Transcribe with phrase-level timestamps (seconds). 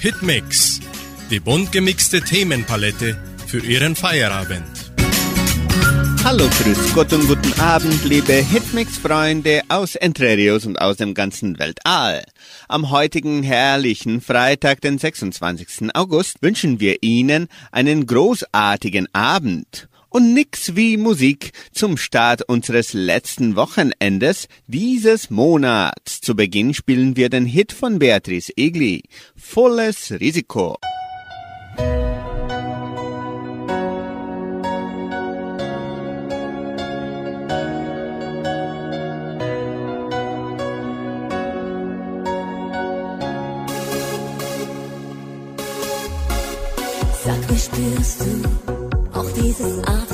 [0.00, 0.78] Hitmix,
[1.28, 4.92] die bunt gemixte Themenpalette für Ihren Feierabend.
[6.22, 12.24] Hallo, grüß Gott und guten Abend, liebe Hitmix-Freunde aus Entrerios und aus dem ganzen Weltall.
[12.68, 15.92] Am heutigen herrlichen Freitag, den 26.
[15.94, 23.56] August, wünschen wir Ihnen einen großartigen Abend und nix wie Musik zum Start unseres letzten
[23.56, 26.20] Wochenendes dieses Monats.
[26.20, 29.02] Zu Beginn spielen wir den Hit von Beatrice Egli,
[29.36, 30.76] Volles Risiko.
[47.24, 48.78] Sag mir, spürst du
[49.12, 50.07] auch dieses Atmen?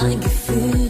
[0.00, 0.81] I can feel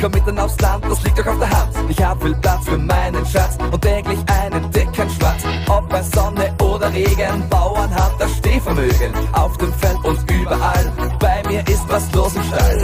[0.00, 1.72] komm mit dann aufs Land, das liegt doch auf der Hand.
[1.88, 5.42] Ich hab viel Platz für meinen Schatz und täglich einen dicken Schwarz.
[5.68, 9.12] Ob bei Sonne oder Regen, Bauern hat das Stehvermögen.
[9.32, 12.78] Auf dem Feld und überall, bei mir ist was los im Stall.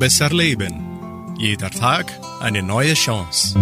[0.00, 1.36] Besser leben.
[1.38, 3.54] Jeder Tag eine neue Chance.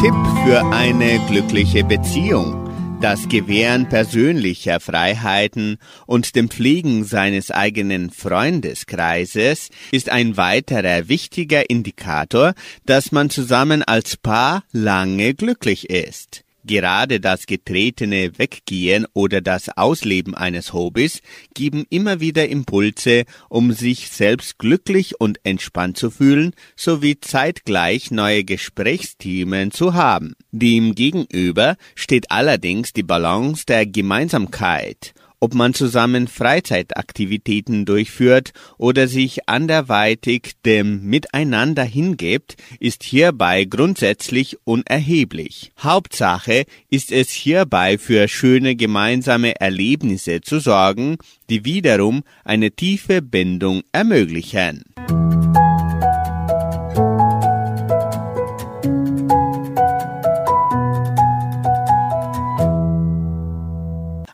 [0.00, 2.70] Tipp für eine glückliche Beziehung.
[3.00, 12.54] Das Gewähren persönlicher Freiheiten und dem Pflegen seines eigenen Freundeskreises ist ein weiterer wichtiger Indikator,
[12.86, 16.44] dass man zusammen als Paar lange glücklich ist.
[16.64, 21.20] Gerade das getretene Weggehen oder das Ausleben eines Hobbys
[21.54, 28.44] geben immer wieder Impulse, um sich selbst glücklich und entspannt zu fühlen, sowie zeitgleich neue
[28.44, 30.34] Gesprächsthemen zu haben.
[30.52, 39.48] Dem gegenüber steht allerdings die Balance der Gemeinsamkeit ob man zusammen Freizeitaktivitäten durchführt oder sich
[39.48, 45.72] anderweitig dem Miteinander hingibt, ist hierbei grundsätzlich unerheblich.
[45.78, 51.16] Hauptsache ist es hierbei für schöne gemeinsame Erlebnisse zu sorgen,
[51.48, 54.84] die wiederum eine tiefe Bindung ermöglichen.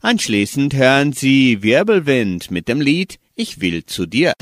[0.06, 4.34] Anschließend hören Sie Wirbelwind mit dem Lied Ich will zu dir.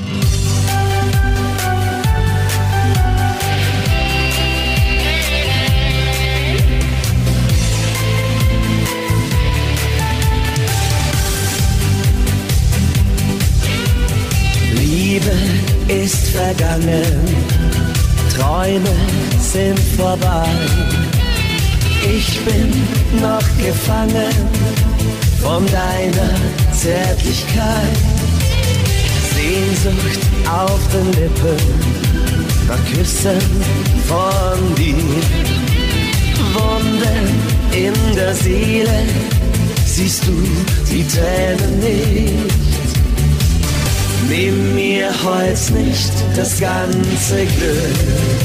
[14.75, 15.31] Liebe
[15.87, 17.05] ist vergangen,
[18.35, 18.95] Träume
[19.39, 20.47] sind vorbei.
[22.07, 26.35] Ich bin noch gefangen von deiner
[26.71, 27.97] Zärtlichkeit.
[29.35, 31.57] Sehnsucht auf den Lippen,
[32.67, 33.41] nach Küssen
[34.07, 34.95] von dir.
[36.53, 37.25] Wunden
[37.71, 39.03] in der Seele,
[39.85, 40.33] siehst du
[40.89, 42.55] die Tränen nicht.
[44.29, 48.35] Nimm mir heut nicht das ganze Glück.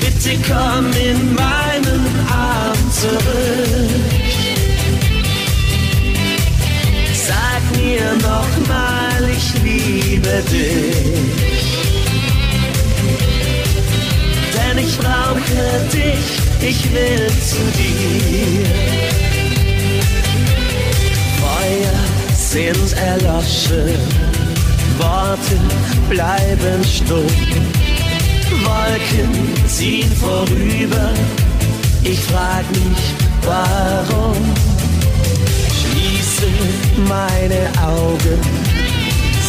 [0.00, 1.67] Bitte komm in Arm
[3.00, 3.90] zurück.
[7.28, 11.68] Sag mir nochmal, ich liebe dich.
[14.54, 15.40] Denn ich brauche
[15.92, 16.26] dich,
[16.68, 18.66] ich will zu dir.
[21.40, 21.98] Feuer
[22.34, 23.98] sind erloschen,
[24.98, 25.56] Worte
[26.08, 27.26] bleiben stumm.
[28.64, 31.12] Wolken ziehen vorüber,
[32.10, 33.02] ich frag mich,
[33.42, 34.36] warum.
[35.78, 36.46] Schließe
[37.06, 38.40] meine Augen,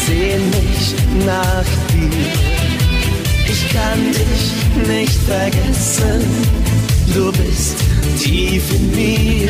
[0.06, 2.50] sehn mich nach dir.
[3.48, 6.22] Ich kann dich nicht vergessen,
[7.14, 7.78] du bist
[8.22, 9.50] tief in mir.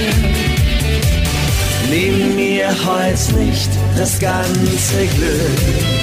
[1.89, 6.00] Nimm mir heut nicht das ganze Glück.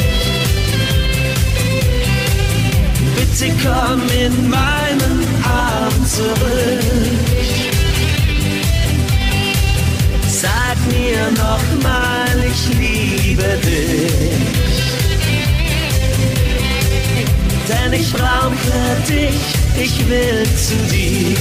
[3.16, 5.25] Bitte komm in meinen
[6.06, 6.36] zurück.
[10.28, 14.46] Sag mir nochmal, ich liebe dich.
[17.68, 19.40] Denn ich brauche dich,
[19.82, 21.36] ich will zu dir.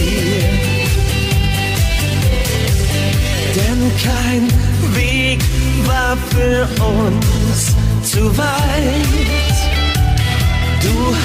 [3.56, 4.48] Denn kein
[4.96, 5.42] Weg
[5.86, 9.55] war für uns zu weit.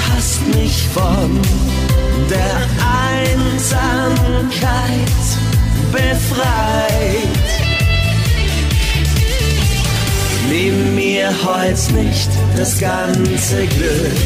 [0.09, 1.39] Hast mich von
[2.29, 2.57] der
[3.09, 4.57] Einsamkeit
[5.91, 7.51] befreit.
[10.49, 14.17] Nimm mir heut nicht das ganze Glück.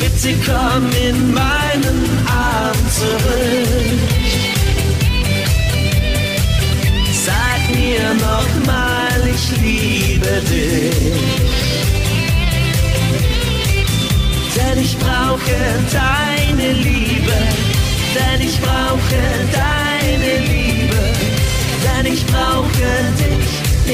[0.00, 3.21] Bitte komm in meinen Arm zurück.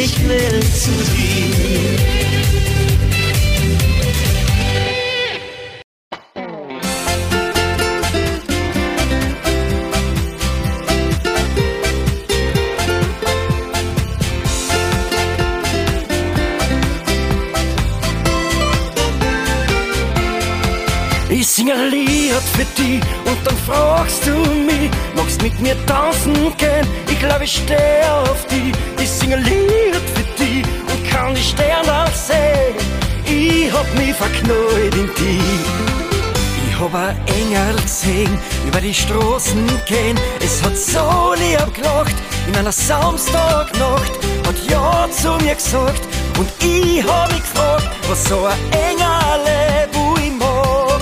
[0.08, 1.98] Ich will zu dir.
[21.30, 24.32] Ich sing Lied für dich und dann fragst du
[24.64, 26.86] mich, magst mit mir tanzen gehen?
[27.10, 27.97] Ich glaube, ich steh
[37.48, 40.18] Engel gesehen, über die Straßen gehen.
[40.44, 42.14] Es hat so lieb gelacht,
[42.46, 44.12] in einer Samstagnacht.
[44.46, 46.02] Hat Ja zu mir gesagt
[46.38, 51.00] und ich hab mich gefragt, was so ein Engel, wo ich mag.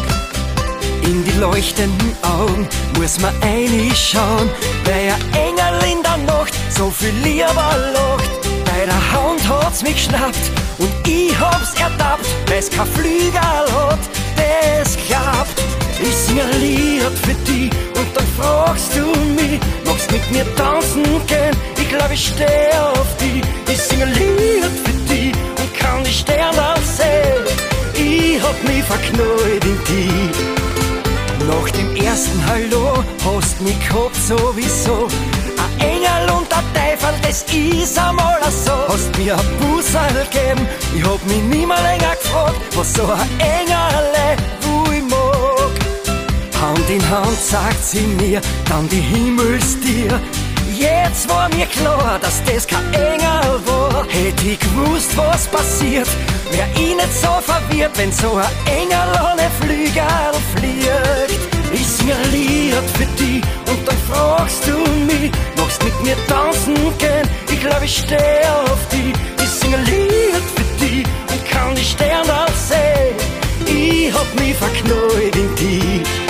[1.03, 4.49] In die leuchtenden Augen muss man reinschauen,
[4.85, 8.31] weil ein Engel in der Nacht so viel lieber lacht.
[8.67, 13.99] Bei der Hand hat's mich geschnappt und ich hab's ertappt, weil's kein Flügel hat,
[14.37, 15.86] das klappt.
[15.99, 21.03] Ich sing ein Lied für dich und dann fragst du mich, magst mit mir tanzen
[21.27, 21.57] gehen?
[21.79, 23.43] Ich glaub, ich steh auf dich.
[23.73, 27.45] Ich sing ein Lied für dich und kann die Sterne sehen.
[27.95, 30.37] Ich hab mich verknallt in dich.
[31.49, 35.09] Nach dem ersten Hallo hast mich gehabt sowieso.
[35.63, 38.73] Ein Engel und ein Teufel, das ist einmal so.
[38.89, 43.41] Hast mir ein Bussel gegeben, ich hab mich nie mehr länger gefragt, was so ein
[43.41, 44.56] Engel.
[46.61, 50.21] Hand in Hand sagt sie mir, dann die Himmelstier.
[50.75, 54.05] Jetzt war mir klar, dass das kein Engel war.
[54.09, 56.09] Hätte ich gewusst, was passiert,
[56.51, 61.41] wär ich nicht so verwirrt, wenn so ein Engel ohne Flügel fliegt.
[61.73, 66.75] Ich sing ein Lied für dich und dann fragst du mich, magst mit mir tanzen
[66.99, 67.29] gehen?
[67.51, 69.15] Ich glaub, ich steh auf dich.
[69.43, 73.17] Ich sing ein Lied für dich und kann die Sterne sehen.
[73.67, 76.26] Ich hab mich verknallt in dich.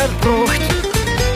[0.00, 0.60] Gebracht.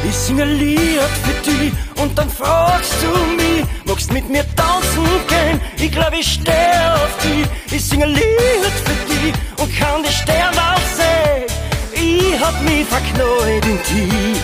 [0.09, 5.06] Ich sing ein Lied für dich und dann fragst du mich, magst mit mir tanzen
[5.28, 5.61] gehen?
[5.78, 7.47] Ich glaub, ich steh auf dich.
[7.75, 10.68] Ich sing ein Lied für dich und kann die Sterne
[10.99, 11.47] sehen.
[11.92, 14.40] Ich hab mich verknallt in dich.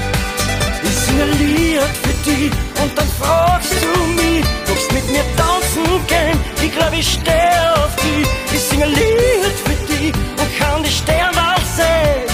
[0.82, 2.50] Ich sing ein Lied für dich
[2.82, 6.38] und dann fragst du mich, magst mit mir tanzen gehen?
[6.62, 8.26] Ich glaub, ich steh auf dich.
[8.52, 12.29] Ich sing ein Lied für dich und kann die Sterne sehen.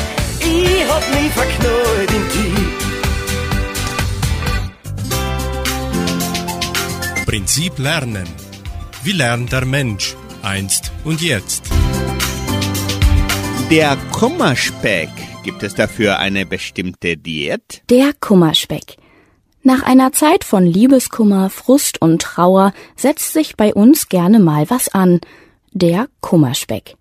[0.62, 2.66] Ich hab mich verknallt in dich.
[7.26, 8.26] Prinzip Lernen.
[9.02, 11.62] Wie lernt der Mensch einst und jetzt?
[13.70, 15.10] Der Kummerspeck.
[15.44, 17.82] Gibt es dafür eine bestimmte Diät?
[17.90, 18.96] Der Kummerspeck.
[19.62, 24.88] Nach einer Zeit von Liebeskummer, Frust und Trauer setzt sich bei uns gerne mal was
[24.88, 25.20] an.
[25.72, 26.95] Der Kummerspeck.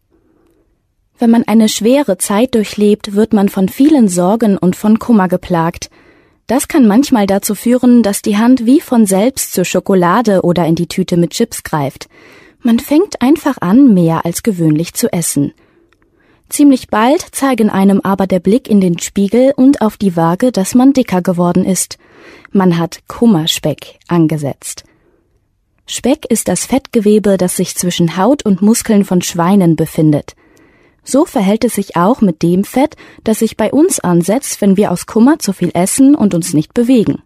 [1.17, 5.89] Wenn man eine schwere Zeit durchlebt, wird man von vielen Sorgen und von Kummer geplagt.
[6.47, 10.75] Das kann manchmal dazu führen, dass die Hand wie von selbst zur Schokolade oder in
[10.75, 12.07] die Tüte mit Chips greift.
[12.59, 15.53] Man fängt einfach an, mehr als gewöhnlich zu essen.
[16.49, 20.75] Ziemlich bald zeigen einem aber der Blick in den Spiegel und auf die Waage, dass
[20.75, 21.97] man dicker geworden ist.
[22.51, 24.83] Man hat Kummerspeck angesetzt.
[25.87, 30.35] Speck ist das Fettgewebe, das sich zwischen Haut und Muskeln von Schweinen befindet.
[31.05, 34.91] So verhält es sich auch mit dem Fett, das sich bei uns ansetzt, wenn wir
[34.91, 37.21] aus Kummer zu viel essen und uns nicht bewegen.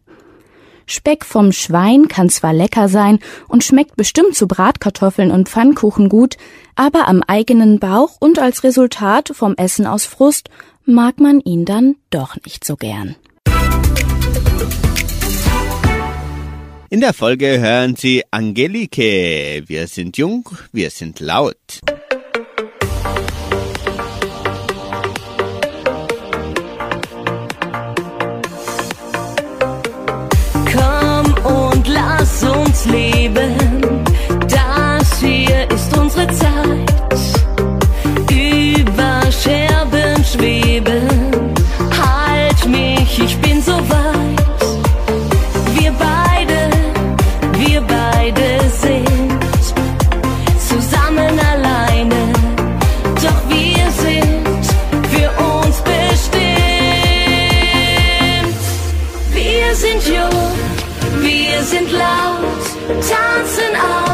[0.85, 6.35] Speck vom Schwein kann zwar lecker sein und schmeckt bestimmt zu Bratkartoffeln und Pfannkuchen gut,
[6.75, 10.49] aber am eigenen Bauch und als Resultat vom Essen aus Frust
[10.85, 13.15] mag man ihn dann doch nicht so gern.
[16.89, 19.63] In der Folge hören Sie Angelike.
[19.67, 21.81] Wir sind jung, wir sind laut.
[32.79, 33.55] Uns leben.
[34.47, 36.93] Das hier ist unsere Zeit.
[38.31, 41.07] Über Scherben schweben.
[41.91, 44.61] Halt mich, ich bin so weit.
[45.75, 46.69] Wir beide,
[47.57, 49.39] wir beide sind
[50.69, 52.33] zusammen alleine.
[53.15, 54.65] Doch wir sind
[55.11, 56.49] für uns bestimmt.
[59.33, 60.51] Wir sind jung,
[61.21, 62.28] wir sind laut,
[62.97, 64.08] tanzen auf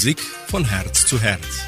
[0.00, 1.66] Musik von Herz zu Herz.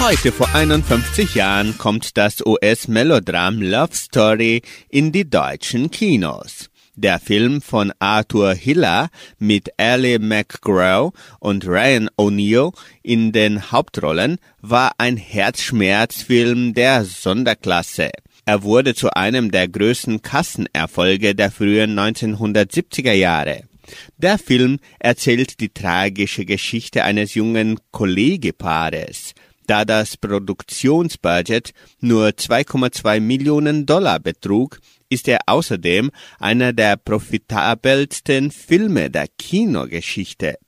[0.00, 6.68] Heute vor 51 Jahren kommt das US-Melodram Love Story in die deutschen Kinos.
[6.96, 12.72] Der Film von Arthur Hiller mit Ally McGraw und Ryan O'Neill
[13.04, 18.10] in den Hauptrollen war ein Herzschmerzfilm der Sonderklasse.
[18.44, 23.69] Er wurde zu einem der größten Kassenerfolge der frühen 1970er Jahre.
[24.16, 29.34] Der Film erzählt die tragische Geschichte eines jungen Kollegepaares.
[29.66, 39.10] Da das Produktionsbudget nur 2,2 Millionen Dollar betrug, ist er außerdem einer der profitabelsten Filme
[39.10, 40.58] der Kinogeschichte.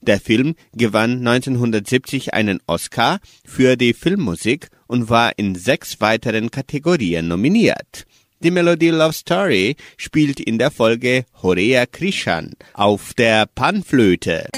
[0.00, 7.28] Der Film gewann 1970 einen Oscar für die Filmmusik und war in sechs weiteren Kategorien
[7.28, 8.06] nominiert.
[8.42, 14.48] Die Melodie Love Story spielt in der Folge Horea Krishan auf der Panflöte.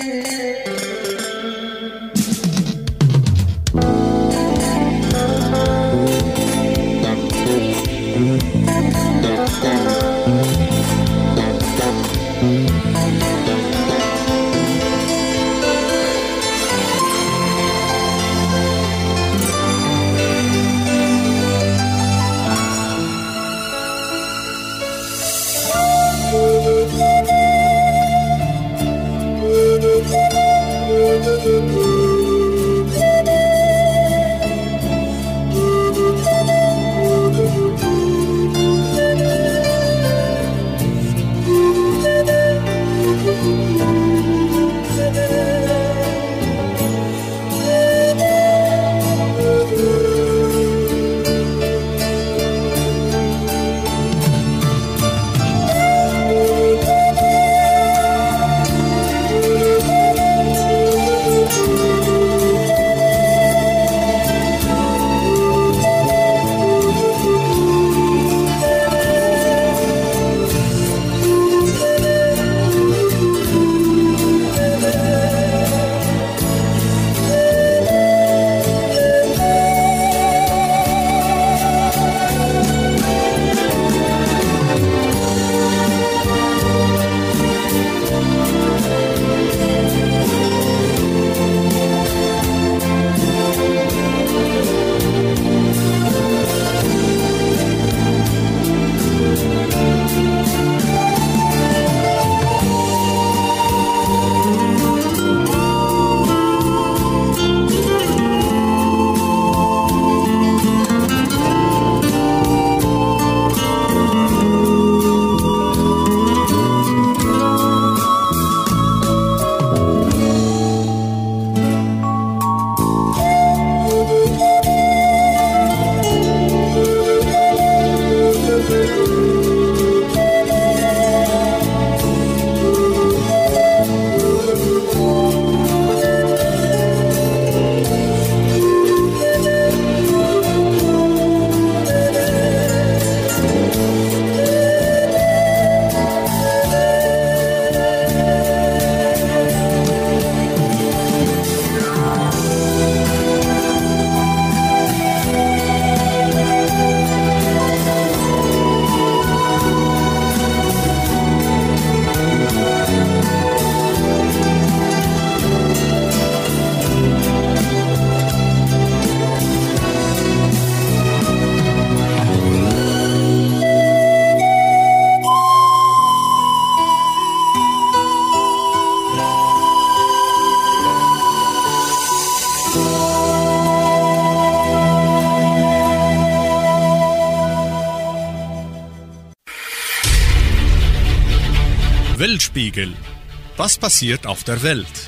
[193.64, 195.06] Was passiert auf der Welt?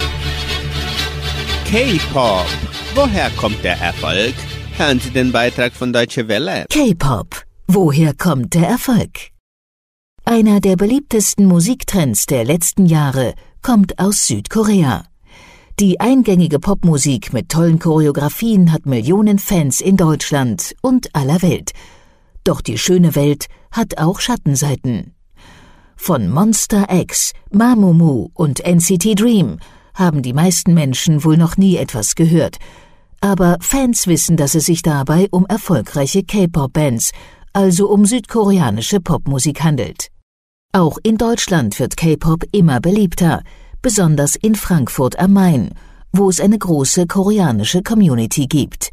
[1.66, 2.46] K-Pop.
[2.94, 4.32] Woher kommt der Erfolg?
[4.78, 6.64] Hören Sie den Beitrag von Deutsche Welle.
[6.70, 7.44] K-Pop.
[7.66, 9.10] Woher kommt der Erfolg?
[10.24, 15.04] Einer der beliebtesten Musiktrends der letzten Jahre kommt aus Südkorea.
[15.78, 21.72] Die eingängige Popmusik mit tollen Choreografien hat Millionen Fans in Deutschland und aller Welt.
[22.42, 25.15] Doch die schöne Welt hat auch Schattenseiten.
[25.96, 29.58] Von Monster X, Mamumu und NCT Dream
[29.94, 32.58] haben die meisten Menschen wohl noch nie etwas gehört.
[33.20, 37.10] Aber Fans wissen, dass es sich dabei um erfolgreiche K-Pop-Bands,
[37.52, 40.08] also um südkoreanische Popmusik handelt.
[40.72, 43.42] Auch in Deutschland wird K-Pop immer beliebter,
[43.82, 45.70] besonders in Frankfurt am Main,
[46.12, 48.90] wo es eine große koreanische Community gibt.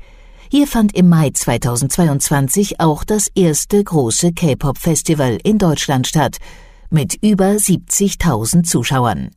[0.50, 6.38] Hier fand im Mai 2022 auch das erste große K-Pop-Festival in Deutschland statt,
[6.94, 9.32] mit über 70.000 Zuschauern.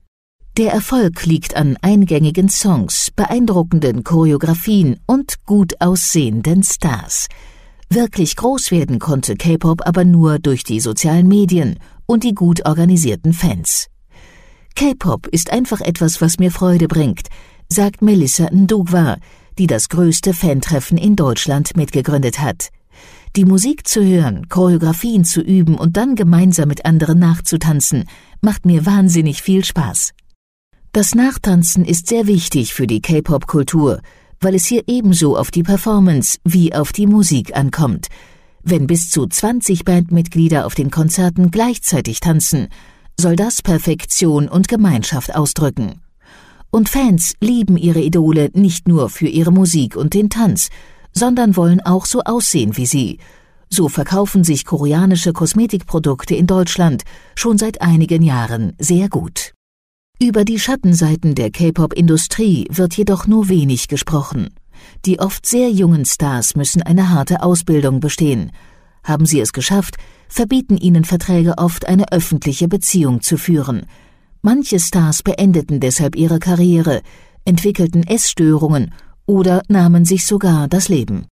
[0.57, 7.27] Der Erfolg liegt an eingängigen Songs, beeindruckenden Choreografien und gut aussehenden Stars.
[7.91, 13.33] Wirklich groß werden konnte K-Pop aber nur durch die sozialen Medien und die gut organisierten
[13.33, 13.89] Fans.
[14.75, 17.29] K-Pop ist einfach etwas, was mir Freude bringt,
[17.69, 19.17] sagt Melissa Ndugwa,
[19.59, 22.69] die das größte Fantreffen in Deutschland mitgegründet hat.
[23.37, 28.05] Die Musik zu hören, Choreografien zu üben und dann gemeinsam mit anderen nachzutanzen,
[28.41, 30.15] macht mir wahnsinnig viel Spaß.
[30.93, 34.01] Das Nachtanzen ist sehr wichtig für die K-Pop-Kultur,
[34.41, 38.07] weil es hier ebenso auf die Performance wie auf die Musik ankommt.
[38.63, 42.69] Wenn bis zu 20 Bandmitglieder auf den Konzerten gleichzeitig tanzen,
[43.21, 46.01] soll das Perfektion und Gemeinschaft ausdrücken.
[46.71, 50.71] Und Fans lieben ihre Idole nicht nur für ihre Musik und den Tanz,
[51.17, 53.19] sondern wollen auch so aussehen wie sie.
[53.69, 57.03] So verkaufen sich koreanische Kosmetikprodukte in Deutschland
[57.35, 59.53] schon seit einigen Jahren sehr gut.
[60.21, 64.51] Über die Schattenseiten der K-Pop-Industrie wird jedoch nur wenig gesprochen.
[65.05, 68.53] Die oft sehr jungen Stars müssen eine harte Ausbildung bestehen.
[69.03, 69.97] Haben sie es geschafft,
[70.29, 73.87] verbieten ihnen Verträge oft eine öffentliche Beziehung zu führen.
[74.43, 77.03] Manche Stars beendeten deshalb ihre Karriere,
[77.45, 78.93] entwickelten Essstörungen
[79.27, 81.27] oder nahmen sich sogar das Leben.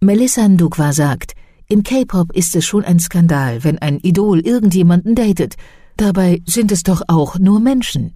[0.00, 1.34] Melissa Ndukwa sagt,
[1.68, 5.56] im K-Pop ist es schon ein Skandal, wenn ein Idol irgendjemanden datet.
[5.96, 8.14] Dabei sind es doch auch nur Menschen.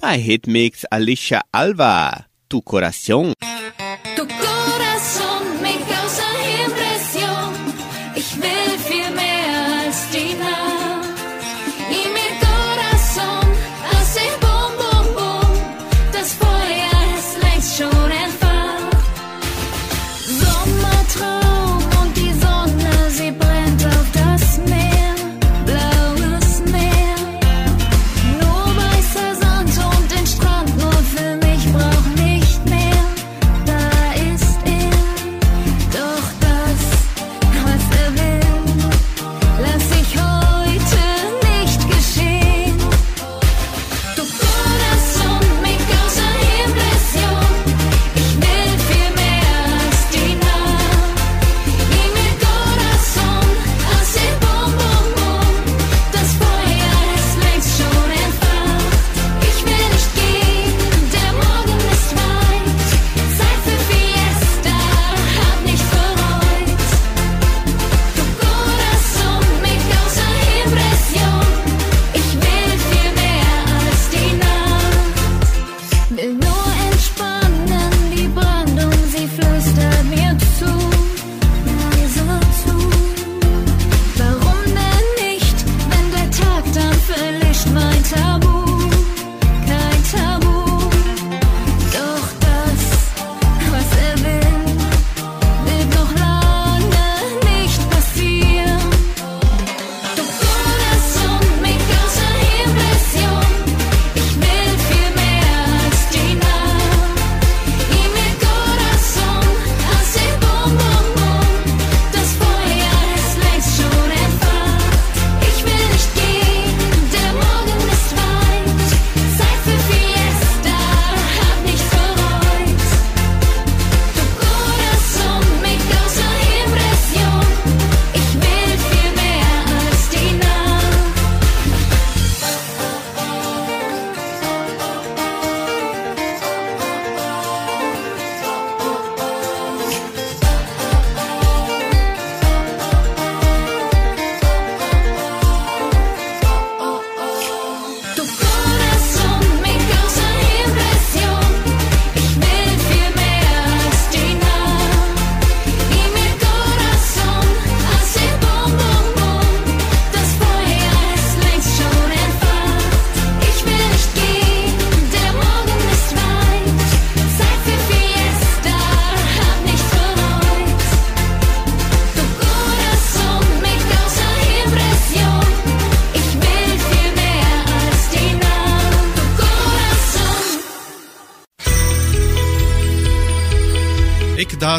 [0.00, 3.32] Bei Hitmix Alicia Alva, Tu Corazón.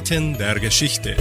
[0.05, 1.15] Eckdaten der Geschichte.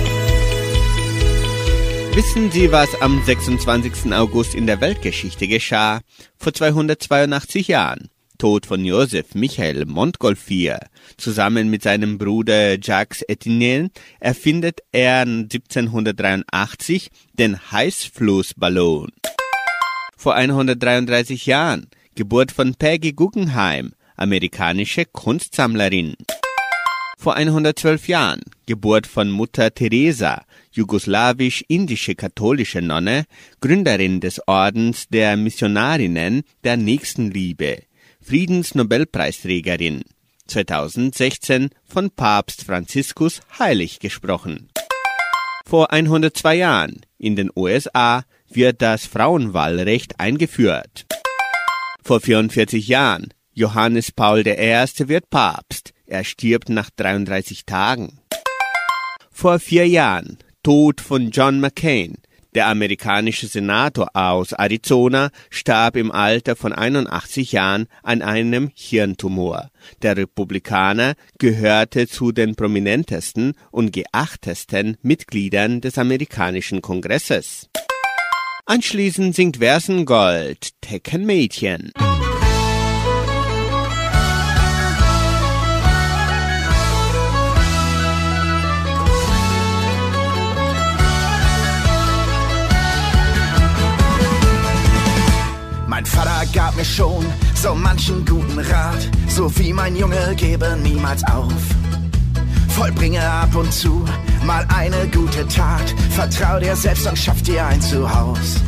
[2.14, 4.12] Wissen Sie, was am 26.
[4.12, 6.00] August in der Weltgeschichte geschah?
[6.36, 8.10] Vor 282 Jahren.
[8.36, 10.80] Tod von Joseph Michael Montgolfier.
[11.16, 13.88] Zusammen mit seinem Bruder Jacques Etienne
[14.20, 19.08] erfindet er 1783 den Heißflussballon.
[20.14, 21.86] Vor 133 Jahren.
[22.16, 26.16] Geburt von Peggy Guggenheim, amerikanische Kunstsammlerin.
[27.24, 33.24] Vor 112 Jahren Geburt von Mutter Teresa, jugoslawisch-indische katholische Nonne,
[33.62, 37.84] Gründerin des Ordens der Missionarinnen der Nächstenliebe,
[38.20, 40.02] Friedensnobelpreisträgerin.
[40.48, 44.68] 2016 von Papst Franziskus heilig gesprochen.
[45.64, 51.06] Vor 102 Jahren in den USA wird das Frauenwahlrecht eingeführt.
[52.02, 55.08] Vor 44 Jahren Johannes Paul I.
[55.08, 55.93] wird Papst.
[56.06, 58.18] Er stirbt nach 33 Tagen.
[59.30, 62.16] Vor vier Jahren Tod von John McCain.
[62.54, 69.70] Der amerikanische Senator aus Arizona starb im Alter von 81 Jahren an einem Hirntumor.
[70.02, 77.68] Der Republikaner gehörte zu den prominentesten und geachtesten Mitgliedern des amerikanischen Kongresses.
[78.66, 81.92] Anschließend singt Versengold Tekken Mädchen.
[96.04, 101.24] Mein Vater gab mir schon so manchen guten Rat, so wie mein Junge gebe niemals
[101.24, 101.54] auf.
[102.68, 104.04] Vollbringe ab und zu
[104.44, 108.60] mal eine gute Tat, vertrau dir selbst und schaff dir ein Zuhause.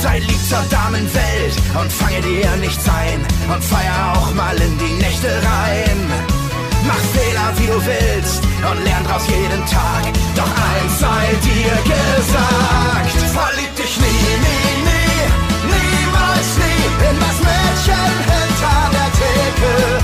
[0.00, 3.20] Sei lieb zur Damenwelt und fange dir nichts ein
[3.52, 5.98] und feier auch mal in die Nächte rein.
[6.86, 10.04] Mach Fehler wie du willst und lern draus jeden Tag.
[10.34, 13.87] Doch eins sei dir gesagt: Verlieb dich
[17.88, 19.72] das Mädchen hinter der Theke.
[19.78, 19.97] Verlieb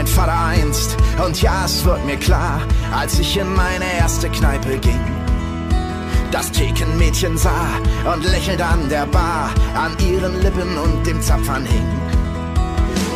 [0.00, 4.78] mein Vater einst, und ja, es wird mir klar, als ich in meine erste Kneipe
[4.78, 5.04] ging.
[6.32, 7.68] Das Thekenmädchen sah
[8.10, 11.86] und lächelte an der Bar, an ihren Lippen und dem Zapfern hing.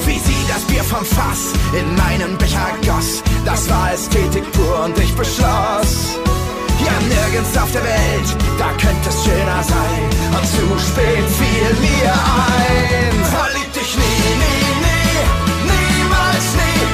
[0.05, 4.99] Wie sie das Bier vom Fass in meinen Becher goss, das war Ästhetik pur und
[4.99, 6.18] ich beschloss.
[6.85, 10.03] Ja, nirgends auf der Welt, da könnte es schöner sein.
[10.37, 13.25] Und zu spät fiel mir ein.
[13.25, 14.93] Verlieb dich nie, nie, nie,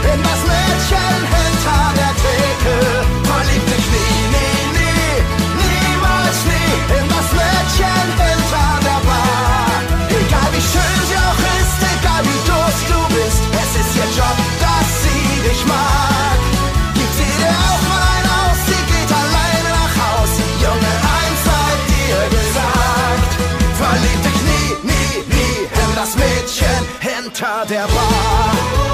[0.04, 2.76] in das Mädchen hinter der Theke.
[3.28, 5.12] Verlieb dich nie, nie, nie,
[5.60, 9.80] niemals nie in das Mädchen hinter der Bar.
[10.08, 14.38] Egal wie schön sie auch ist, egal wie doof du bist, es ist ihr Job,
[14.64, 16.38] dass sie dich mag.
[16.94, 20.32] Gib sie dir auch mal ein aus, sie geht alleine nach Haus.
[20.64, 23.32] Junge, eins sei dir gesagt,
[23.80, 28.89] verlieb dich nie, nie, nie in das Mädchen hinter der Bar.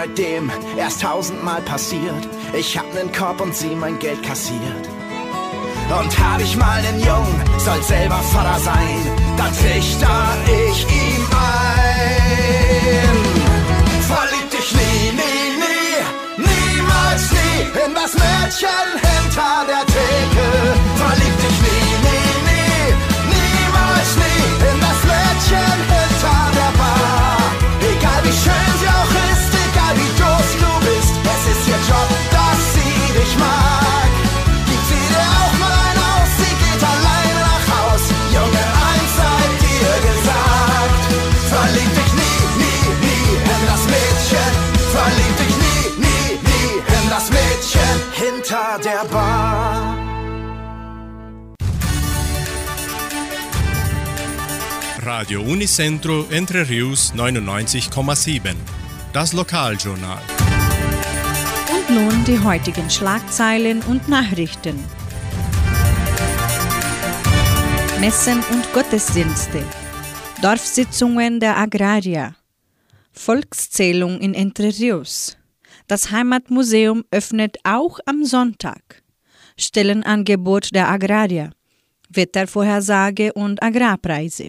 [0.00, 2.26] Seitdem erst tausendmal passiert.
[2.54, 4.84] Ich hab nen Korb und sie mein Geld kassiert.
[5.98, 9.02] Und hab ich mal nen Jungen, soll selber Vater sein,
[9.36, 12.20] dann trichter ich ihm ein.
[14.12, 15.96] Verlieb dich nie, nie, nie,
[16.48, 20.46] niemals nie in das Mädchen hinter der Theke.
[20.96, 21.39] Verlieb
[55.20, 58.54] Radio Unicentro Entre Rius 99,7.
[59.12, 60.22] Das Lokaljournal.
[61.74, 64.82] Und nun die heutigen Schlagzeilen und Nachrichten.
[68.00, 69.62] Messen und Gottesdienste.
[70.40, 72.34] Dorfsitzungen der Agrarier.
[73.12, 75.36] Volkszählung in Entre Rios.
[75.86, 79.02] Das Heimatmuseum öffnet auch am Sonntag.
[79.58, 81.50] Stellenangebot der Agrarier.
[82.08, 84.48] Wettervorhersage und Agrarpreise.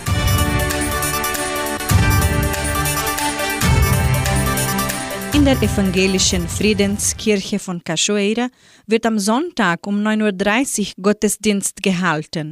[5.33, 8.49] In der evangelischen Friedenskirche von Cachoeira
[8.85, 12.51] wird am Sonntag um 9.30 Uhr Gottesdienst gehalten.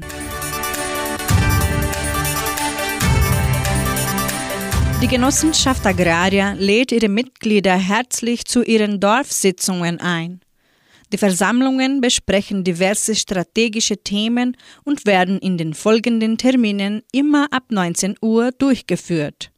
[5.02, 10.40] Die Genossenschaft Agraria lädt ihre Mitglieder herzlich zu ihren Dorfsitzungen ein.
[11.12, 14.56] Die Versammlungen besprechen diverse strategische Themen
[14.86, 19.52] und werden in den folgenden Terminen immer ab 19 Uhr durchgeführt.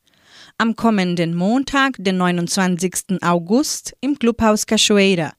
[0.62, 3.24] Am kommenden Montag, den 29.
[3.24, 5.34] August, im Clubhaus Cachoeira.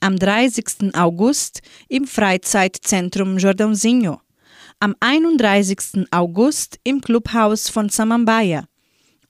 [0.00, 0.94] Am 30.
[0.94, 4.20] August im Freizeitzentrum Jordãozinho.
[4.78, 6.06] Am 31.
[6.10, 8.64] August im Clubhaus von Samambaia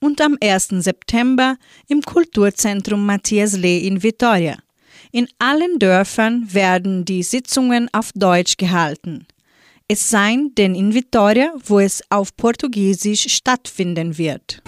[0.01, 0.67] und am 1.
[0.79, 1.55] September
[1.87, 4.57] im Kulturzentrum Matthias Lee in Vitoria.
[5.13, 9.25] In allen Dörfern werden die Sitzungen auf Deutsch gehalten.
[9.87, 14.61] Es sei denn in Vitoria, wo es auf Portugiesisch stattfinden wird.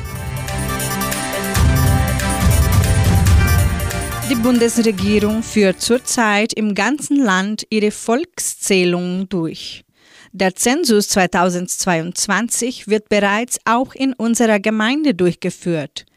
[4.34, 9.86] Die Bundesregierung führt zurzeit im ganzen Land ihre Volkszählung durch.
[10.32, 16.08] Der Zensus 2022 wird bereits auch in unserer Gemeinde durchgeführt.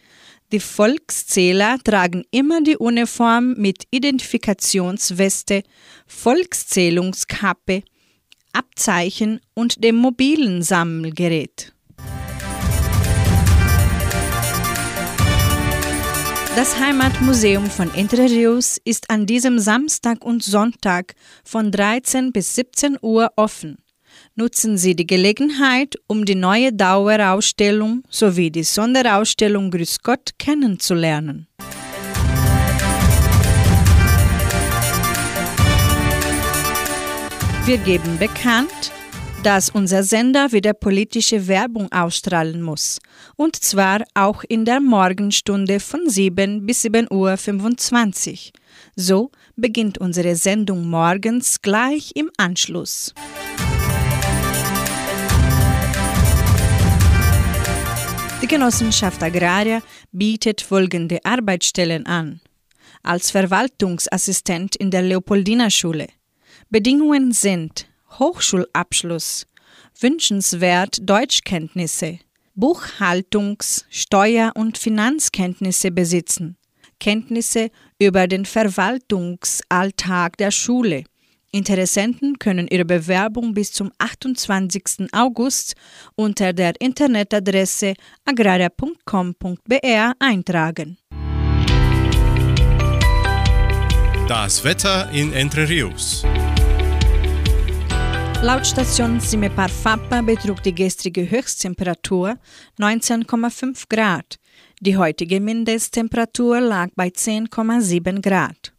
[0.51, 5.63] Die Volkszähler tragen immer die Uniform mit Identifikationsweste,
[6.07, 7.83] Volkszählungskappe,
[8.55, 11.76] Abzeichen und dem mobilen Sammelgerät.
[16.57, 21.13] Das Heimatmuseum von Entre Rios ist an diesem Samstag und Sonntag
[21.45, 23.77] von 13 bis 17 Uhr offen.
[24.37, 31.47] Nutzen Sie die Gelegenheit, um die neue Dauerausstellung sowie die Sonderausstellung Grüß Gott kennenzulernen.
[37.67, 38.93] Wir geben bekannt,
[39.47, 42.99] dass unser Sender wieder politische Werbung ausstrahlen muss.
[43.37, 48.53] Und zwar auch in der Morgenstunde von 7 bis 7.25 Uhr.
[48.97, 53.15] So beginnt unsere Sendung morgens gleich im Anschluss.
[58.43, 59.81] Die Genossenschaft Agraria
[60.11, 62.41] bietet folgende Arbeitsstellen an.
[63.05, 66.09] Als Verwaltungsassistent in der Leopoldina-Schule.
[66.69, 67.87] Bedingungen sind
[68.19, 69.47] Hochschulabschluss,
[70.01, 72.19] wünschenswert Deutschkenntnisse,
[72.55, 76.57] Buchhaltungs-, Steuer- und Finanzkenntnisse besitzen,
[76.99, 81.05] Kenntnisse über den Verwaltungsalltag der Schule.
[81.53, 85.09] Interessenten können ihre Bewerbung bis zum 28.
[85.13, 85.75] August
[86.15, 87.95] unter der Internetadresse
[88.25, 90.99] agraria.com.br eintragen.
[94.29, 96.25] Das Wetter in Entre Rios.
[98.43, 102.39] Laut Station Simepar Fapa betrug die gestrige Höchsttemperatur
[102.79, 104.39] 19,5 Grad.
[104.81, 108.73] Die heutige Mindesttemperatur lag bei 10,7 Grad.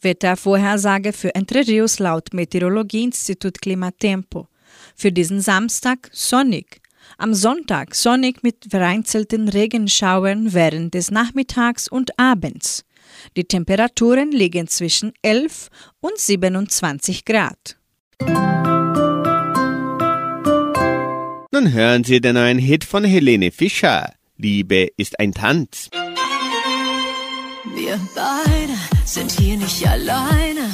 [0.00, 4.48] Wettervorhersage für Entre Rios laut Meteorologieinstitut Klimatempo.
[4.96, 6.82] Für diesen Samstag sonnig.
[7.18, 12.84] Am Sonntag sonnig mit vereinzelten Regenschauern während des Nachmittags und Abends.
[13.36, 15.68] Die Temperaturen liegen zwischen 11
[16.00, 17.76] und 27 Grad.
[21.54, 24.14] Nun hören Sie den neuen Hit von Helene Fischer.
[24.38, 25.90] Liebe ist ein Tanz.
[27.74, 28.72] Wir beide
[29.04, 30.70] sind hier nicht alleine.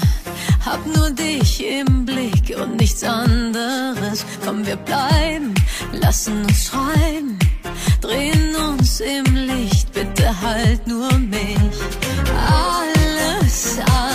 [0.65, 4.25] Hab nur dich im Blick und nichts anderes.
[4.45, 5.53] Komm, wir bleiben,
[5.95, 7.41] lassen uns träumen.
[8.01, 11.59] Drehen uns im Licht, bitte halt nur mich.
[12.37, 14.08] Alles an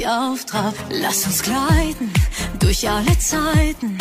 [0.00, 0.74] hältst mich auf Trab.
[0.90, 2.12] Lass uns gleiten
[2.58, 3.98] durch alle Zeiten.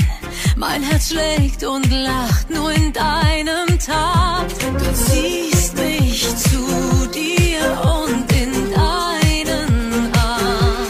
[0.56, 4.62] Mein Herz schlägt und lacht nur in deinem Takt.
[4.62, 10.88] Du ziehst mich zu dir und in deinen Arm.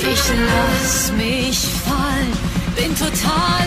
[0.00, 2.32] Ich lass mich fallen,
[2.76, 3.61] bin total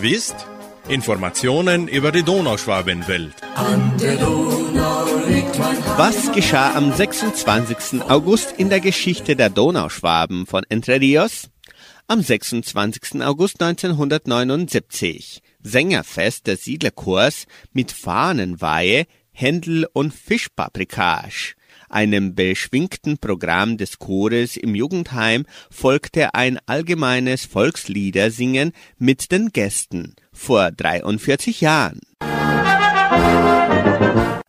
[0.00, 0.46] gewusst?
[0.88, 3.34] Informationen über die Donauschwabenwelt.
[5.96, 8.02] Was geschah am 26.
[8.08, 11.50] August in der Geschichte der Donauschwaben von Entre Rios?
[12.08, 13.22] Am 26.
[13.22, 15.42] August 1979.
[15.62, 21.54] Sängerfest der Siedlerchors mit Fahnenweihe, Händel und Fischpaprikage.
[21.90, 30.70] Einem beschwingten Programm des Chores im Jugendheim folgte ein allgemeines Volksliedersingen mit den Gästen vor
[30.70, 31.98] 43 Jahren.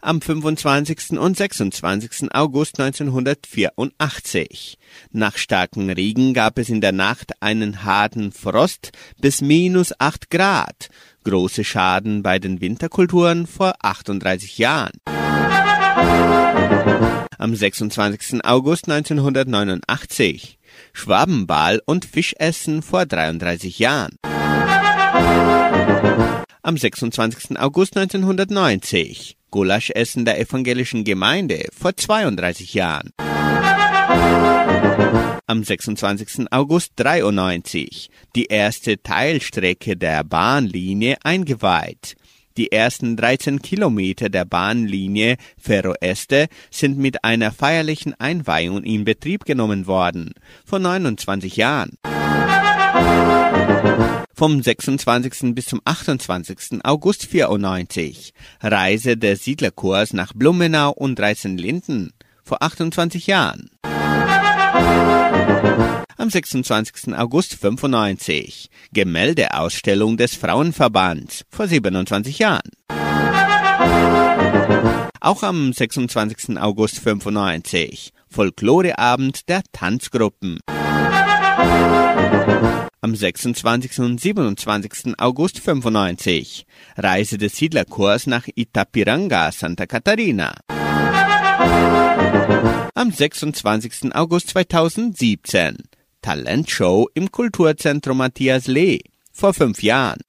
[0.02, 1.18] Am 25.
[1.18, 2.32] und 26.
[2.32, 4.78] August 1984.
[5.12, 10.90] Nach starken Regen gab es in der Nacht einen harten Frost bis minus 8 Grad.
[11.24, 14.92] Große Schaden bei den Winterkulturen vor 38 Jahren.
[17.42, 18.46] Am 26.
[18.46, 20.60] August 1989.
[20.94, 24.16] Schwabenball und Fischessen vor 33 Jahren.
[26.62, 27.60] Am 26.
[27.60, 29.38] August 1990.
[29.50, 33.10] Gulaschessen der evangelischen Gemeinde vor 32 Jahren.
[35.48, 36.46] Am 26.
[36.52, 42.18] August 93 die erste Teilstrecke der Bahnlinie eingeweiht.
[42.62, 49.88] Die ersten 13 Kilometer der Bahnlinie Ferroeste sind mit einer feierlichen Einweihung in Betrieb genommen
[49.88, 51.98] worden, vor 29 Jahren.
[54.36, 55.56] Vom 26.
[55.56, 56.82] bis zum 28.
[56.84, 58.32] August 94
[58.62, 63.72] Reise der Siedlerchors nach Blumenau und Reißenlinden vor 28 Jahren.
[66.18, 67.16] Am 26.
[67.16, 72.70] August 95 Gemäldeausstellung des Frauenverbands vor 27 Jahren.
[75.20, 76.58] Auch am 26.
[76.58, 80.60] August 95 Folkloreabend der Tanzgruppen.
[83.04, 84.00] Am 26.
[84.00, 85.20] und 27.
[85.20, 86.66] August 95
[86.98, 90.56] Reise des Siedlerchors nach Itapiranga, Santa Catarina.
[92.94, 94.14] Am 26.
[94.16, 95.78] August 2017
[96.22, 99.00] Talentshow im Kulturzentrum Matthias Lee
[99.32, 100.20] vor fünf Jahren.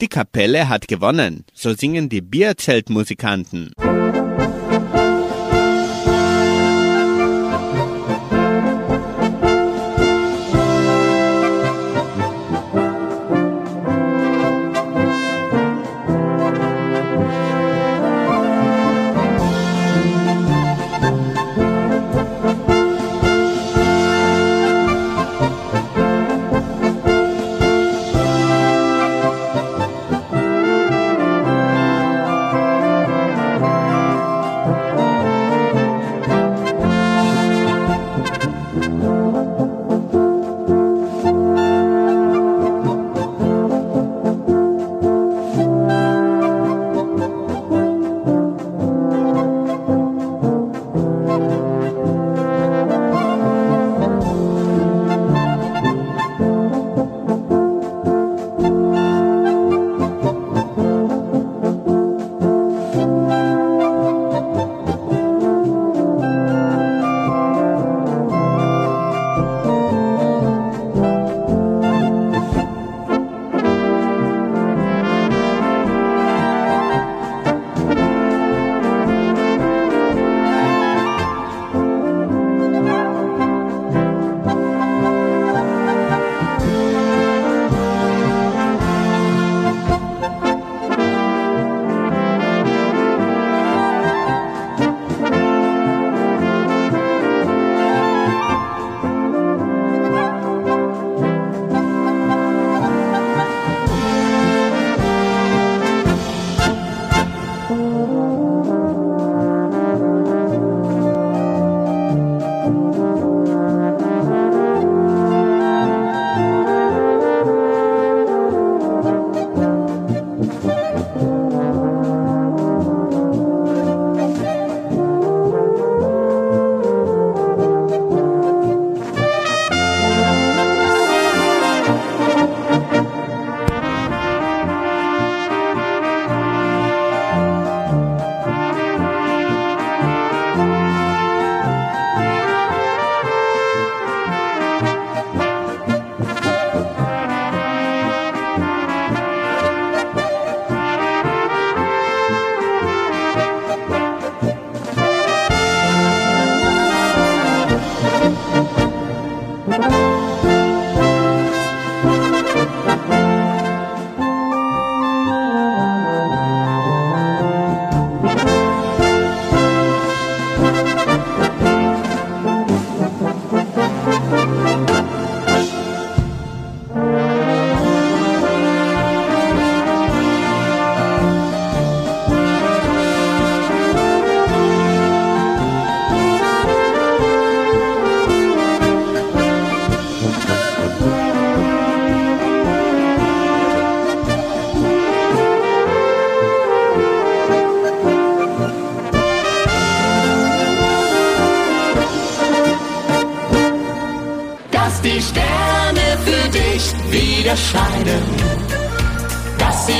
[0.00, 3.72] Die Kapelle hat gewonnen, so singen die Bierzeltmusikanten.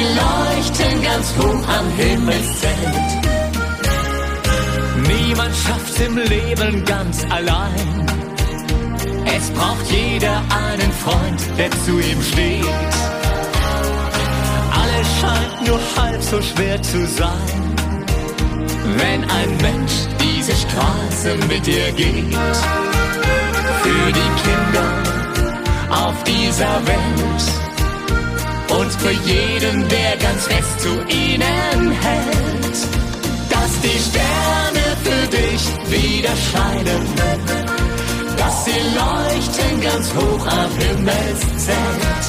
[0.01, 3.21] Sie leuchten ganz hoch am Himmelszelt.
[5.09, 8.07] Niemand schafft's im Leben ganz allein.
[9.37, 10.37] Es braucht jeder
[10.69, 12.93] einen Freund, der zu ihm steht.
[14.83, 17.75] Alles scheint nur halb so schwer zu sein,
[18.97, 22.37] wenn ein Mensch diese Straße mit dir geht.
[23.83, 24.89] Für die Kinder
[25.91, 27.60] auf dieser Welt
[28.79, 32.77] und für jeden, der ganz fest zu ihnen hält,
[33.51, 37.03] dass die Sterne für dich wieder scheinen,
[38.37, 42.25] dass sie leuchten ganz hoch am Himmelszelt,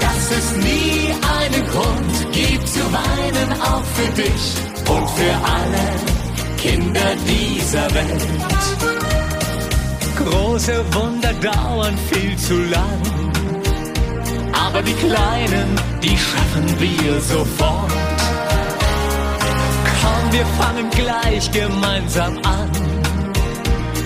[0.00, 4.44] dass es nie einen Grund gibt zu weinen, auch für dich
[4.88, 6.18] und für alle
[6.58, 8.26] Kinder dieser Welt.
[10.16, 13.00] Große Wunder dauern viel zu lang,
[14.78, 17.92] aber die kleinen, die schaffen wir sofort.
[20.00, 22.70] Komm, wir fangen gleich gemeinsam an.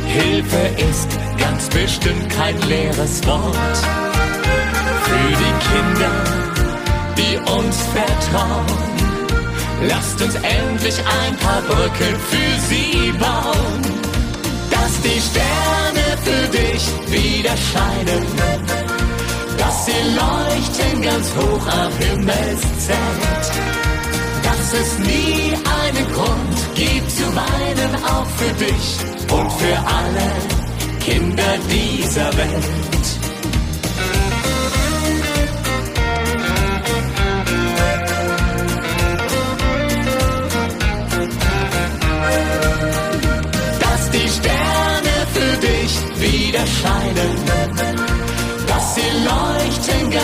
[0.07, 1.09] Hilfe ist
[1.39, 3.77] ganz bestimmt kein leeres Wort.
[5.05, 6.15] Für die Kinder,
[7.19, 8.67] die uns vertrauen,
[9.89, 13.83] lasst uns endlich ein paar Brücken für sie bauen.
[14.71, 18.92] Dass die Sterne für dich wieder scheinen,
[19.63, 23.53] dass sie leuchten ganz hoch am Himmelszelt
[24.43, 28.97] dass es nie einen Grund gibt zu weinen, auch für dich
[29.31, 30.29] und für alle
[31.01, 33.22] Kinder dieser Welt.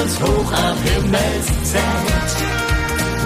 [0.08, 2.36] Ganz hoch am Himmelszelt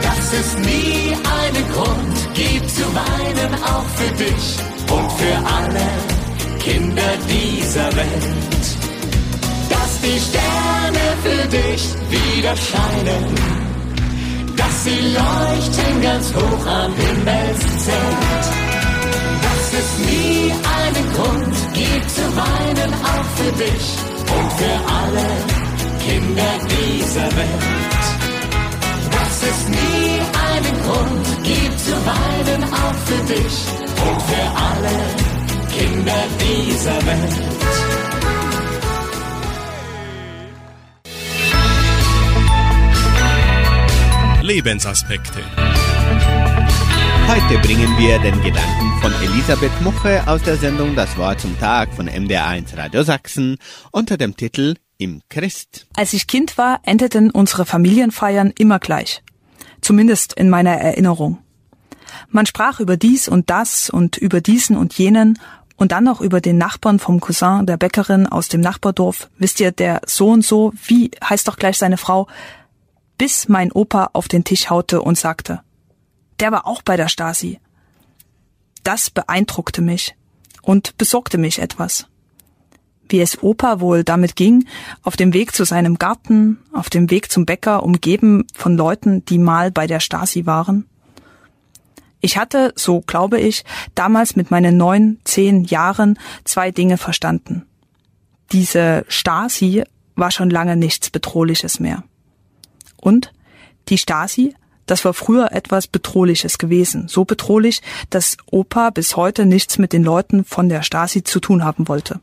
[0.03, 4.57] dass es nie einen Grund gibt zu weinen, auch für dich
[4.91, 5.89] und für alle
[6.59, 8.67] Kinder dieser Welt.
[9.69, 13.35] Dass die Sterne für dich wieder scheinen,
[14.57, 18.45] dass sie leuchten ganz hoch am Himmelszelt.
[19.47, 23.85] Dass es nie einen Grund gibt zu weinen, auch für dich
[24.35, 25.62] und für alle
[26.07, 27.93] Kinder dieser Welt
[29.33, 33.57] dass es nie einen Grund gibt zu weinen, auch für dich
[34.09, 34.97] und für alle
[35.77, 37.35] Kinder dieser Welt.
[44.43, 45.41] Lebensaspekte.
[47.29, 51.93] Heute bringen wir den Gedanken von Elisabeth Muche aus der Sendung Das Wort zum Tag
[51.95, 53.59] von MDR1 Radio Sachsen
[53.91, 55.87] unter dem Titel Im Christ.
[55.97, 59.23] Als ich Kind war, endeten unsere Familienfeiern immer gleich.
[59.81, 61.39] Zumindest in meiner Erinnerung.
[62.29, 65.39] Man sprach über dies und das und über diesen und jenen
[65.77, 69.29] und dann noch über den Nachbarn vom Cousin der Bäckerin aus dem Nachbardorf.
[69.39, 72.29] Wisst ihr, der so und so, wie heißt doch gleich seine Frau,
[73.19, 75.61] bis mein Opa auf den Tisch haute und sagte,
[76.43, 77.61] der war auch bei der Stasi.
[78.83, 80.17] Das beeindruckte mich
[80.61, 82.09] und besorgte mich etwas.
[83.09, 84.67] Wie es Opa wohl damit ging,
[85.05, 89.39] auf dem Weg zu seinem Garten, auf dem Weg zum Bäcker, umgeben von Leuten, die
[89.39, 90.89] mal bei der Stasi waren.
[92.21, 93.65] Ich hatte, so glaube ich,
[93.95, 97.67] damals mit meinen neun, zehn Jahren zwei Dinge verstanden.
[98.51, 99.85] Diese Stasi
[100.17, 102.03] war schon lange nichts Bedrohliches mehr.
[102.97, 103.33] Und
[103.89, 104.57] die Stasi,
[104.87, 107.09] das war früher etwas Bedrohliches gewesen.
[107.09, 111.65] So bedrohlich, dass Opa bis heute nichts mit den Leuten von der Stasi zu tun
[111.65, 112.21] haben wollte.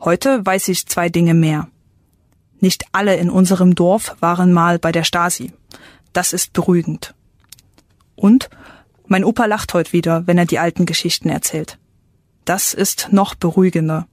[0.00, 1.68] Heute weiß ich zwei Dinge mehr.
[2.60, 5.52] Nicht alle in unserem Dorf waren mal bei der Stasi.
[6.12, 7.14] Das ist beruhigend.
[8.14, 8.48] Und
[9.06, 11.78] mein Opa lacht heute wieder, wenn er die alten Geschichten erzählt.
[12.44, 14.06] Das ist noch beruhigender.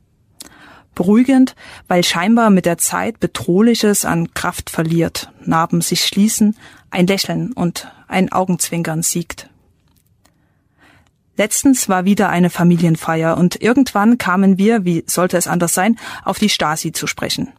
[0.96, 1.56] Beruhigend,
[1.88, 6.56] weil scheinbar mit der Zeit Bedrohliches an Kraft verliert, Narben sich schließen,
[6.92, 9.50] ein Lächeln und ein Augenzwinkern siegt.
[11.36, 16.38] Letztens war wieder eine Familienfeier und irgendwann kamen wir, wie sollte es anders sein, auf
[16.38, 17.50] die Stasi zu sprechen.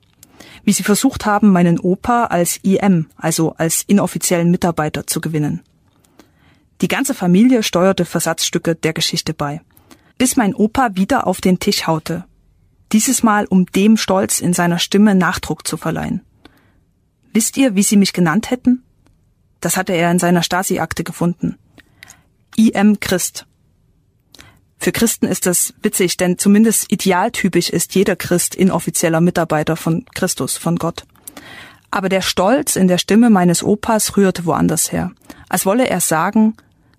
[0.63, 5.63] Wie sie versucht haben, meinen Opa als IM, also als inoffiziellen Mitarbeiter zu gewinnen.
[6.81, 9.61] Die ganze Familie steuerte Versatzstücke der Geschichte bei.
[10.19, 12.25] Bis mein Opa wieder auf den Tisch haute.
[12.93, 16.21] Dieses Mal, um dem Stolz in seiner Stimme Nachdruck zu verleihen.
[17.33, 18.85] Wisst ihr, wie sie mich genannt hätten?
[19.61, 21.59] Das hatte er in seiner Stasi-Akte gefunden.
[22.57, 23.47] IM Christ.
[24.79, 30.57] Für Christen ist das witzig, denn zumindest idealtypisch ist jeder Christ inoffizieller Mitarbeiter von Christus,
[30.57, 31.07] von Gott.
[31.91, 35.13] Aber der Stolz in der Stimme meines Opas rührte woanders her,
[35.49, 36.55] als wolle er sagen,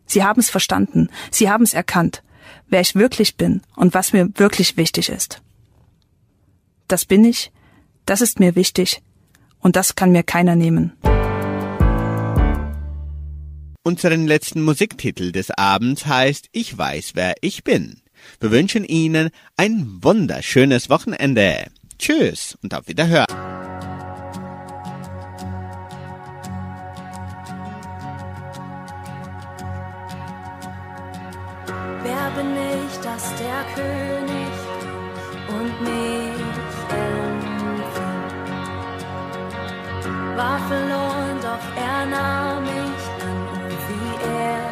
[0.08, 2.24] Sie haben es verstanden, Sie haben es erkannt,
[2.68, 5.42] wer ich wirklich bin und was mir wirklich wichtig ist.
[6.88, 7.52] Das bin ich,
[8.06, 9.02] das ist mir wichtig
[9.60, 10.94] und das kann mir keiner nehmen.
[13.84, 18.02] Unseren letzten Musiktitel des Abends heißt Ich weiß, wer ich bin.
[18.40, 21.68] Wir wünschen Ihnen ein wunderschönes Wochenende.
[22.00, 23.26] Tschüss und auf Wiederhören.
[32.04, 34.56] Wer bin ich, dass der König
[35.48, 36.25] und mich
[40.36, 44.12] War verloren, doch er nahm mich an, oh wie
[44.44, 44.64] er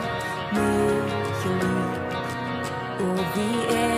[0.52, 2.16] mich liebt,
[3.00, 3.93] oh wie er